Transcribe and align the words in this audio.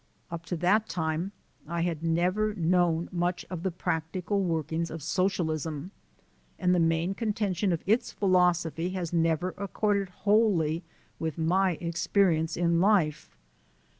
Up 0.31 0.47
to 0.47 0.57
that 0.57 0.89
time 0.89 1.31
I 1.67 1.81
had 1.81 2.01
never 2.01 2.55
known 2.55 3.07
much 3.11 3.45
of 3.51 3.61
the 3.61 3.69
practical 3.69 4.41
workings 4.41 4.89
of 4.89 5.03
Socialism; 5.03 5.91
and 6.57 6.73
the 6.73 6.79
main 6.79 7.13
contention 7.13 7.71
of 7.71 7.83
its 7.85 8.11
philosophy 8.11 8.89
has 8.97 9.13
never 9.13 9.49
accorded 9.59 10.09
wholly 10.09 10.83
with 11.19 11.37
my 11.37 11.73
experience 11.73 12.57
in 12.57 12.79
life. 12.81 13.37